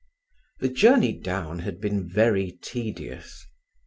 The 0.61 0.69
journey 0.69 1.13
down 1.13 1.59
had 1.59 1.79
been 1.79 2.09
very 2.09 2.53
tedious. 2.63 3.45